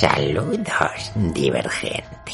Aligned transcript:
Saludos, 0.00 1.12
divergente. 1.14 2.32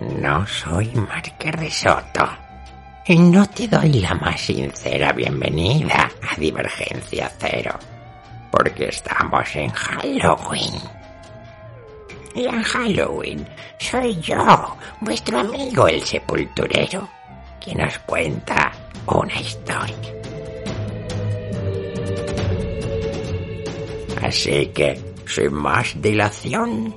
No 0.00 0.44
soy 0.44 0.90
Marque 0.96 1.52
Risotto 1.52 2.28
y 3.06 3.16
no 3.16 3.48
te 3.48 3.68
doy 3.68 4.00
la 4.00 4.16
más 4.16 4.40
sincera 4.40 5.12
bienvenida 5.12 6.10
a 6.28 6.34
Divergencia 6.34 7.30
Cero, 7.38 7.78
porque 8.50 8.86
estamos 8.88 9.54
en 9.54 9.70
Halloween. 9.70 10.74
Y 12.34 12.46
en 12.46 12.62
Halloween 12.64 13.48
soy 13.78 14.20
yo, 14.20 14.76
vuestro 14.98 15.38
amigo 15.38 15.86
el 15.86 16.02
sepulturero, 16.02 17.08
quien 17.64 17.80
os 17.82 17.96
cuenta 18.00 18.72
una 19.06 19.40
historia. 19.40 20.14
Así 24.20 24.66
que, 24.74 25.09
sin 25.34 25.54
más 25.54 26.00
dilación, 26.00 26.94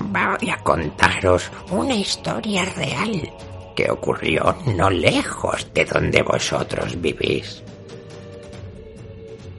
voy 0.00 0.50
a 0.50 0.56
contaros 0.62 1.50
una 1.70 1.94
historia 1.94 2.64
real 2.64 3.32
que 3.74 3.90
ocurrió 3.90 4.56
no 4.66 4.88
lejos 4.90 5.66
de 5.74 5.84
donde 5.84 6.22
vosotros 6.22 7.00
vivís. 7.00 7.62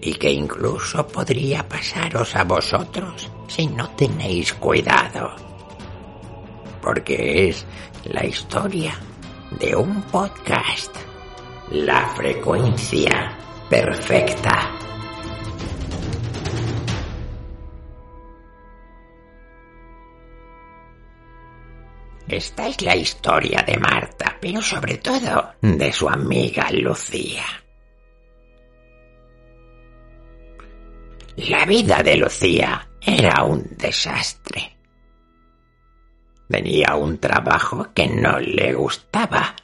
Y 0.01 0.13
que 0.13 0.31
incluso 0.31 1.05
podría 1.07 1.67
pasaros 1.67 2.35
a 2.35 2.43
vosotros 2.43 3.29
si 3.47 3.67
no 3.67 3.89
tenéis 3.91 4.53
cuidado. 4.53 5.35
Porque 6.81 7.49
es 7.49 7.65
la 8.05 8.25
historia 8.25 8.93
de 9.59 9.75
un 9.75 10.03
podcast. 10.03 10.95
La 11.71 12.07
frecuencia 12.09 13.35
perfecta. 13.69 14.74
Esta 22.27 22.67
es 22.67 22.81
la 22.81 22.95
historia 22.95 23.61
de 23.61 23.77
Marta, 23.77 24.37
pero 24.41 24.61
sobre 24.61 24.97
todo 24.97 25.53
de 25.61 25.93
su 25.93 26.09
amiga 26.09 26.71
Lucía. 26.71 27.45
La 31.37 31.65
vida 31.65 32.01
de 32.01 32.17
Lucía 32.17 32.89
era 32.99 33.43
un 33.43 33.63
desastre. 33.77 34.75
Tenía 36.49 36.95
un 36.95 37.19
trabajo 37.19 37.93
que 37.93 38.07
no 38.07 38.39
le 38.39 38.73
gustaba, 38.73 39.55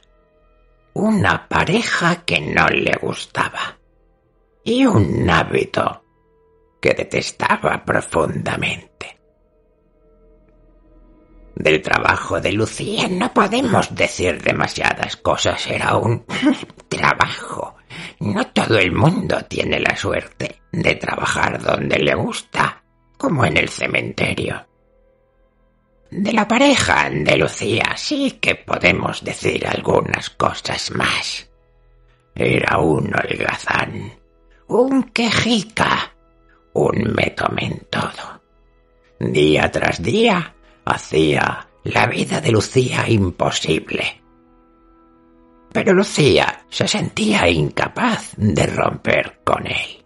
una 0.92 1.48
pareja 1.48 2.24
que 2.24 2.40
no 2.40 2.68
le 2.68 2.92
gustaba 3.00 3.78
y 4.62 4.86
un 4.86 5.28
hábito 5.28 6.04
que 6.80 6.94
detestaba 6.94 7.84
profundamente. 7.84 8.91
Del 11.62 11.80
trabajo 11.80 12.40
de 12.40 12.50
Lucía 12.50 13.06
no 13.08 13.32
podemos 13.32 13.94
decir 13.94 14.42
demasiadas 14.42 15.16
cosas, 15.16 15.64
era 15.68 15.94
un 15.94 16.26
trabajo. 16.88 17.76
No 18.18 18.48
todo 18.48 18.78
el 18.78 18.90
mundo 18.90 19.38
tiene 19.48 19.78
la 19.78 19.94
suerte 19.94 20.60
de 20.72 20.96
trabajar 20.96 21.62
donde 21.62 22.00
le 22.00 22.16
gusta, 22.16 22.82
como 23.16 23.44
en 23.44 23.58
el 23.58 23.68
cementerio. 23.68 24.66
De 26.10 26.32
la 26.32 26.48
pareja 26.48 27.08
de 27.08 27.36
Lucía 27.36 27.92
sí 27.94 28.38
que 28.40 28.56
podemos 28.56 29.22
decir 29.22 29.64
algunas 29.64 30.30
cosas 30.30 30.90
más. 30.90 31.48
Era 32.34 32.78
un 32.78 33.14
holgazán, 33.14 34.12
un 34.66 35.04
quejica, 35.04 36.12
un 36.72 37.14
en 37.58 37.86
todo. 37.88 38.42
Día 39.20 39.70
tras 39.70 40.02
día 40.02 40.56
hacía 40.84 41.68
la 41.84 42.06
vida 42.06 42.40
de 42.40 42.50
Lucía 42.50 43.08
imposible. 43.08 44.22
Pero 45.72 45.92
Lucía 45.94 46.64
se 46.68 46.86
sentía 46.86 47.48
incapaz 47.48 48.32
de 48.36 48.66
romper 48.66 49.40
con 49.44 49.66
él. 49.66 50.04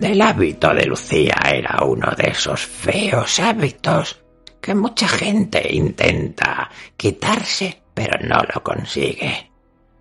El 0.00 0.20
hábito 0.20 0.74
de 0.74 0.84
Lucía 0.84 1.36
era 1.52 1.82
uno 1.84 2.12
de 2.16 2.28
esos 2.30 2.60
feos 2.60 3.40
hábitos 3.40 4.22
que 4.60 4.74
mucha 4.74 5.08
gente 5.08 5.74
intenta 5.74 6.70
quitarse 6.96 7.82
pero 7.96 8.18
no 8.28 8.36
lo 8.52 8.62
consigue. 8.62 9.50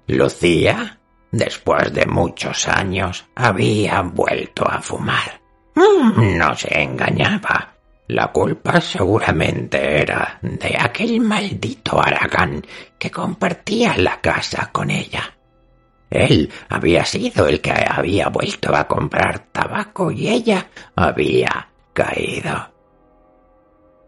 Lucía, 0.07 0.99
después 1.31 1.93
de 1.93 2.05
muchos 2.05 2.67
años, 2.67 3.25
había 3.33 4.01
vuelto 4.01 4.69
a 4.69 4.81
fumar. 4.81 5.39
Mm, 5.75 6.37
no 6.37 6.53
se 6.57 6.81
engañaba. 6.81 7.74
La 8.07 8.31
culpa 8.31 8.79
seguramente 8.79 10.01
era 10.01 10.37
de 10.41 10.77
aquel 10.79 11.19
maldito 11.21 11.99
Aragán 11.99 12.63
que 12.99 13.09
compartía 13.09 13.97
la 13.97 14.21
casa 14.21 14.69
con 14.71 14.91
ella. 14.91 15.35
Él 16.09 16.51
había 16.69 17.03
sido 17.03 17.47
el 17.47 17.61
que 17.61 17.71
había 17.71 18.29
vuelto 18.29 18.75
a 18.75 18.87
comprar 18.87 19.47
tabaco 19.51 20.11
y 20.11 20.27
ella 20.27 20.67
había 20.95 21.69
caído. 21.93 22.71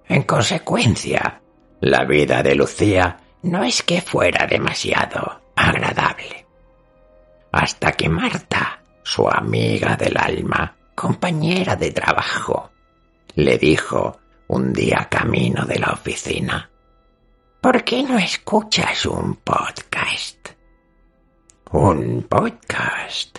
En 0.08 0.24
consecuencia, 0.24 1.42
la 1.82 2.06
vida 2.06 2.44
de 2.44 2.54
Lucía 2.54 3.18
no 3.42 3.64
es 3.64 3.82
que 3.82 4.02
fuera 4.02 4.46
demasiado 4.46 5.42
agradable. 5.56 6.46
Hasta 7.52 7.94
que 7.94 8.08
Marta, 8.10 8.80
su 9.02 9.28
amiga 9.28 9.96
del 9.96 10.16
alma, 10.18 10.76
compañera 10.94 11.76
de 11.76 11.92
trabajo, 11.92 12.72
le 13.38 13.60
dijo 13.60 14.20
un 14.48 14.74
día 14.74 15.08
camino 15.10 15.64
de 15.64 15.78
la 15.78 15.92
oficina. 15.94 16.68
¿Por 17.62 17.84
qué 17.84 18.02
no 18.02 18.18
escuchas 18.18 19.06
un 19.06 19.36
podcast? 19.36 20.50
Un 21.72 22.24
podcast. 22.24 23.38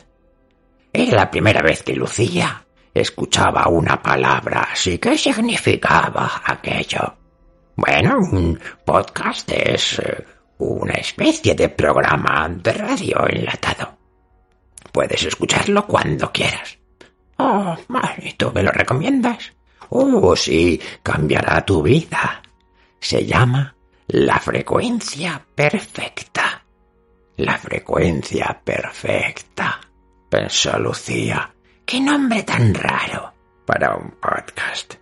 Era 0.92 1.16
la 1.16 1.30
primera 1.30 1.62
vez 1.62 1.82
que 1.82 1.96
Lucía 1.96 2.64
escuchaba 2.94 3.66
una 3.66 4.00
palabra 4.00 4.68
así. 4.72 4.98
¿Qué 4.98 5.18
significaba 5.18 6.42
aquello? 6.44 7.16
Bueno, 7.74 8.18
un 8.18 8.58
podcast 8.84 9.50
es 9.50 9.98
eh, 9.98 10.24
una 10.58 10.94
especie 10.94 11.56
de 11.56 11.70
programa 11.70 12.48
de 12.48 12.72
radio 12.72 13.26
enlatado. 13.28 13.98
Puedes 14.92 15.24
escucharlo 15.24 15.88
cuando 15.88 16.30
quieras. 16.30 16.78
Oh, 17.38 17.76
¿y 18.18 18.32
tú 18.34 18.52
me 18.54 18.62
lo 18.62 18.70
recomiendas? 18.70 19.57
Oh, 19.90 20.36
sí, 20.36 20.80
cambiará 21.02 21.64
tu 21.64 21.82
vida. 21.82 22.42
Se 23.00 23.24
llama 23.24 23.74
la 24.08 24.38
frecuencia 24.38 25.44
perfecta. 25.54 26.62
La 27.36 27.56
frecuencia 27.56 28.60
perfecta. 28.64 29.80
Pensó 30.28 30.78
Lucía. 30.78 31.52
¿Qué 31.84 32.00
nombre 32.00 32.42
tan 32.42 32.74
raro 32.74 33.32
para 33.64 33.94
un 33.96 34.10
podcast? 34.20 34.94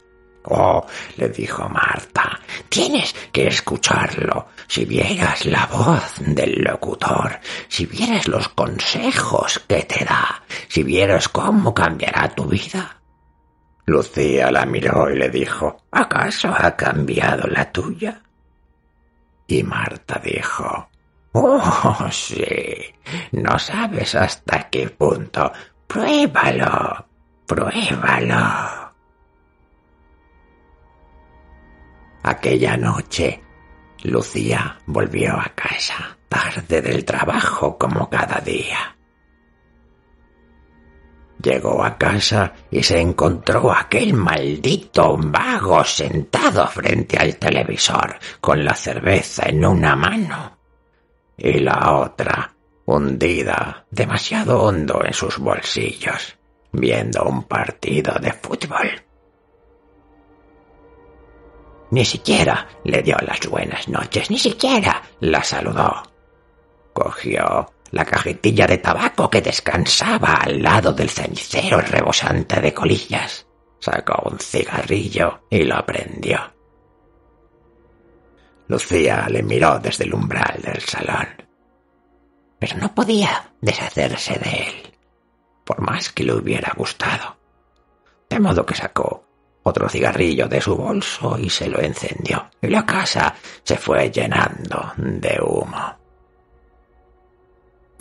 Oh, 0.48 0.86
le 1.16 1.28
dijo 1.30 1.68
Marta, 1.68 2.38
tienes 2.68 3.12
que 3.32 3.48
escucharlo. 3.48 4.48
Si 4.68 4.84
vieras 4.84 5.44
la 5.46 5.66
voz 5.66 6.14
del 6.18 6.62
locutor, 6.62 7.40
si 7.68 7.86
vieras 7.86 8.28
los 8.28 8.48
consejos 8.50 9.60
que 9.66 9.82
te 9.82 10.04
da, 10.04 10.44
si 10.68 10.84
vieras 10.84 11.28
cómo 11.28 11.74
cambiará 11.74 12.28
tu 12.28 12.44
vida, 12.44 13.00
Lucía 13.86 14.50
la 14.50 14.66
miró 14.66 15.10
y 15.10 15.16
le 15.16 15.28
dijo, 15.30 15.84
¿acaso 15.92 16.48
ha 16.48 16.74
cambiado 16.76 17.46
la 17.48 17.70
tuya? 17.70 18.20
Y 19.46 19.62
Marta 19.62 20.20
dijo, 20.24 20.88
Oh, 21.32 22.08
sí, 22.10 22.94
no 23.32 23.58
sabes 23.58 24.14
hasta 24.14 24.70
qué 24.70 24.88
punto. 24.88 25.52
Pruébalo, 25.86 27.06
pruébalo. 27.46 28.92
Aquella 32.22 32.76
noche, 32.78 33.42
Lucía 34.04 34.78
volvió 34.86 35.38
a 35.38 35.52
casa 35.54 36.16
tarde 36.28 36.80
del 36.80 37.04
trabajo 37.04 37.76
como 37.78 38.08
cada 38.08 38.40
día. 38.40 38.95
Llegó 41.46 41.84
a 41.84 41.96
casa 41.96 42.52
y 42.72 42.82
se 42.82 43.00
encontró 43.00 43.70
aquel 43.70 44.14
maldito 44.14 45.16
vago 45.16 45.84
sentado 45.84 46.66
frente 46.66 47.16
al 47.18 47.36
televisor 47.36 48.18
con 48.40 48.64
la 48.64 48.74
cerveza 48.74 49.48
en 49.48 49.64
una 49.64 49.94
mano 49.94 50.58
y 51.36 51.60
la 51.60 51.98
otra 51.98 52.52
hundida 52.86 53.86
demasiado 53.88 54.60
hondo 54.60 55.04
en 55.04 55.12
sus 55.12 55.38
bolsillos 55.38 56.36
viendo 56.72 57.22
un 57.22 57.44
partido 57.44 58.14
de 58.20 58.32
fútbol. 58.32 58.90
Ni 61.92 62.04
siquiera 62.04 62.66
le 62.82 63.02
dio 63.02 63.16
las 63.24 63.46
buenas 63.46 63.86
noches, 63.86 64.32
ni 64.32 64.38
siquiera 64.40 65.00
la 65.20 65.44
saludó. 65.44 66.02
Cogió 66.92 67.70
la 67.90 68.04
cajetilla 68.04 68.66
de 68.66 68.78
tabaco 68.78 69.30
que 69.30 69.42
descansaba 69.42 70.34
al 70.34 70.62
lado 70.62 70.92
del 70.92 71.10
cenicero 71.10 71.80
rebosante 71.80 72.60
de 72.60 72.74
colillas. 72.74 73.46
Sacó 73.78 74.30
un 74.30 74.38
cigarrillo 74.38 75.46
y 75.50 75.64
lo 75.64 75.84
prendió. 75.84 76.40
Lucía 78.68 79.26
le 79.28 79.42
miró 79.42 79.78
desde 79.78 80.04
el 80.04 80.14
umbral 80.14 80.60
del 80.62 80.80
salón. 80.80 81.28
Pero 82.58 82.78
no 82.78 82.94
podía 82.94 83.52
deshacerse 83.60 84.38
de 84.38 84.50
él, 84.50 84.98
por 85.64 85.80
más 85.80 86.10
que 86.10 86.24
le 86.24 86.34
hubiera 86.34 86.72
gustado. 86.76 87.36
De 88.28 88.40
modo 88.40 88.66
que 88.66 88.74
sacó 88.74 89.24
otro 89.62 89.88
cigarrillo 89.88 90.48
de 90.48 90.60
su 90.60 90.76
bolso 90.76 91.38
y 91.38 91.50
se 91.50 91.68
lo 91.68 91.80
encendió, 91.80 92.50
y 92.62 92.68
la 92.68 92.86
casa 92.86 93.34
se 93.62 93.76
fue 93.76 94.10
llenando 94.10 94.92
de 94.96 95.38
humo. 95.40 96.05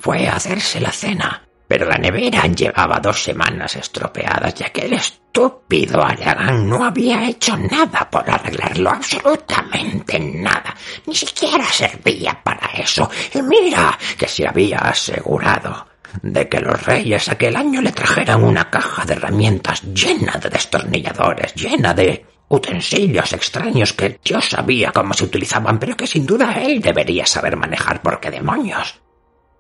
Fue 0.06 0.28
a 0.28 0.36
hacerse 0.36 0.80
la 0.80 0.92
cena 0.92 1.42
pero 1.68 1.88
la 1.88 1.98
nevera 1.98 2.46
llevaba 2.46 3.00
dos 3.00 3.24
semanas 3.24 3.75
estropeadas 3.75 4.54
ya 4.54 4.69
que 4.69 4.86
el 4.86 4.94
estúpido 4.94 6.04
Aragán 6.04 6.69
no 6.69 6.84
había 6.86 7.28
hecho 7.28 7.57
nada 7.57 8.07
por 8.07 8.30
arreglarlo, 8.30 8.92
absolutamente 8.92 10.19
nada. 10.19 10.75
Ni 11.07 11.16
siquiera 11.16 11.66
servía 11.66 12.40
para 12.44 12.68
eso. 12.68 13.10
Y 13.34 13.42
mira 13.42 13.98
que 14.16 14.28
se 14.28 14.48
había 14.48 14.78
asegurado 14.78 15.88
de 16.22 16.48
que 16.48 16.60
los 16.60 16.86
reyes 16.86 17.28
aquel 17.28 17.56
año 17.56 17.81
le 17.81 17.92
trajeran 17.92 18.44
una 18.44 18.69
caja 18.69 19.06
de 19.06 19.13
herramientas 19.13 19.81
llena 19.81 20.34
de 20.34 20.50
destornilladores, 20.50 21.56
llena 21.56 21.96
de 21.96 22.28
utensilios 22.48 23.34
extraños 23.34 23.94
que 23.94 24.19
yo 24.24 24.40
sabía 24.40 24.92
cómo 24.92 25.16
se 25.16 25.25
utilizaban, 25.25 25.80
pero 25.80 25.98
que 25.98 26.06
sin 26.06 26.28
duda 26.28 26.54
él 26.62 26.80
debería 26.80 27.25
saber 27.25 27.57
manejar 27.57 28.04
porque 28.04 28.30
demonios. 28.30 29.02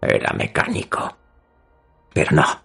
Era 0.05 0.33
mecánico 0.33 1.17
pero 2.15 2.31
no. 2.31 2.63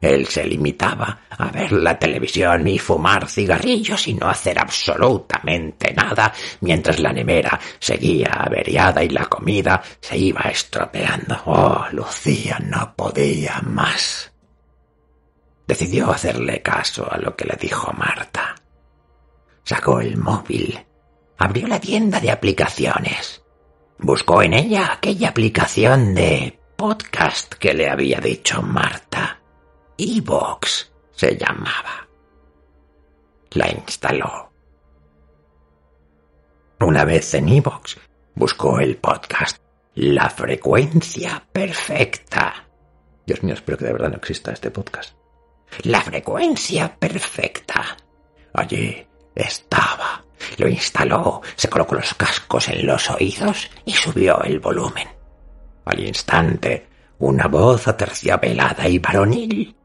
Él 0.00 0.26
se 0.26 0.44
limitaba 0.44 1.20
a 1.30 1.52
ver 1.52 1.70
la 1.70 1.96
televisión 1.96 2.66
y 2.66 2.80
fumar 2.80 3.28
cigarrillos 3.28 4.08
y 4.08 4.14
no 4.14 4.28
hacer 4.28 4.58
absolutamente 4.58 5.94
nada 5.94 6.32
mientras 6.62 6.98
la 6.98 7.12
nevera 7.12 7.60
seguía 7.78 8.30
averiada 8.32 9.04
y 9.04 9.10
la 9.10 9.26
comida 9.26 9.80
se 10.00 10.18
iba 10.18 10.40
estropeando. 10.50 11.40
Oh, 11.46 11.86
Lucía 11.92 12.58
no 12.58 12.92
podía 12.96 13.60
más. 13.60 14.32
Decidió 15.64 16.10
hacerle 16.10 16.60
caso 16.60 17.06
a 17.08 17.18
lo 17.18 17.36
que 17.36 17.44
le 17.44 17.54
dijo 17.54 17.92
Marta. 17.92 18.56
Sacó 19.62 20.00
el 20.00 20.16
móvil, 20.16 20.76
abrió 21.38 21.68
la 21.68 21.78
tienda 21.78 22.18
de 22.18 22.32
aplicaciones, 22.32 23.41
buscó 23.98 24.42
en 24.42 24.54
ella 24.54 24.92
aquella 24.94 25.28
aplicación 25.28 26.14
de 26.14 26.58
podcast 26.76 27.54
que 27.54 27.74
le 27.74 27.88
había 27.88 28.20
dicho 28.20 28.62
Marta. 28.62 29.40
Evox 29.96 30.92
se 31.12 31.36
llamaba. 31.36 32.08
La 33.52 33.70
instaló. 33.70 34.50
Una 36.80 37.04
vez 37.04 37.34
en 37.34 37.48
Evox, 37.48 37.96
buscó 38.34 38.80
el 38.80 38.96
podcast 38.96 39.58
La 39.94 40.28
frecuencia 40.28 41.46
perfecta. 41.52 42.66
Dios 43.24 43.42
mío, 43.42 43.54
espero 43.54 43.78
que 43.78 43.84
de 43.84 43.92
verdad 43.92 44.10
no 44.10 44.16
exista 44.16 44.52
este 44.52 44.70
podcast. 44.70 45.14
La 45.84 46.00
frecuencia 46.00 46.94
perfecta. 46.98 47.96
Allí 48.54 49.06
estaba. 49.34 50.24
Lo 50.58 50.68
instaló, 50.68 51.42
se 51.56 51.68
colocó 51.68 51.94
los 51.94 52.14
cascos 52.14 52.68
en 52.68 52.86
los 52.86 53.10
oídos 53.10 53.70
y 53.84 53.92
subió 53.92 54.42
el 54.42 54.60
volumen. 54.60 55.08
Al 55.84 56.00
instante, 56.00 56.86
una 57.18 57.46
voz 57.48 57.88
aterciopelada 57.88 58.88
y 58.88 58.98
varonil 58.98 59.76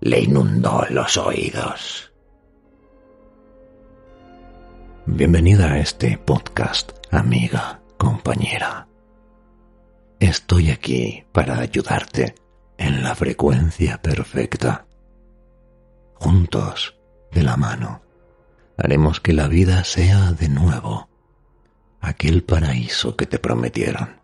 le 0.00 0.20
inundó 0.20 0.84
los 0.90 1.16
oídos. 1.16 2.12
Bienvenida 5.06 5.72
a 5.72 5.78
este 5.78 6.18
podcast, 6.18 6.92
amiga, 7.10 7.80
compañera. 7.98 8.86
Estoy 10.20 10.70
aquí 10.70 11.24
para 11.32 11.58
ayudarte 11.58 12.34
en 12.78 13.02
la 13.02 13.14
frecuencia 13.14 14.00
perfecta. 14.00 14.86
Juntos, 16.14 16.96
de 17.32 17.42
la 17.42 17.56
mano, 17.56 18.02
haremos 18.82 19.20
que 19.20 19.32
la 19.32 19.48
vida 19.48 19.84
sea 19.84 20.32
de 20.32 20.48
nuevo 20.48 21.08
aquel 22.00 22.42
paraíso 22.42 23.14
que 23.14 23.26
te 23.26 23.38
prometieron. 23.38 24.20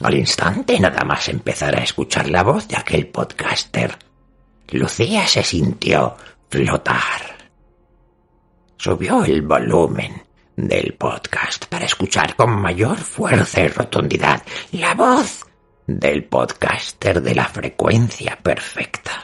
Al 0.00 0.14
instante, 0.14 0.78
nada 0.80 1.04
más 1.04 1.28
empezar 1.28 1.76
a 1.76 1.84
escuchar 1.84 2.28
la 2.28 2.42
voz 2.42 2.66
de 2.66 2.76
aquel 2.76 3.06
podcaster, 3.06 3.96
Lucía 4.70 5.26
se 5.28 5.42
sintió 5.44 6.16
flotar. 6.48 7.50
Subió 8.76 9.24
el 9.24 9.42
volumen 9.42 10.22
del 10.56 10.94
podcast 10.94 11.66
para 11.66 11.84
escuchar 11.84 12.34
con 12.34 12.50
mayor 12.60 12.96
fuerza 12.98 13.60
y 13.62 13.68
rotundidad 13.68 14.42
la 14.72 14.94
voz 14.94 15.44
del 15.86 16.24
podcaster 16.24 17.22
de 17.22 17.34
la 17.34 17.44
frecuencia 17.44 18.36
perfecta. 18.42 19.23